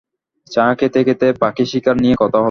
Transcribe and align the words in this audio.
চা 0.51 0.65
খেতে-খেতে 0.75 1.27
পাখি 1.41 1.63
শিকার 1.65 1.95
নিয়ে 1.97 2.15
কথা 2.15 2.29
হলো। 2.29 2.39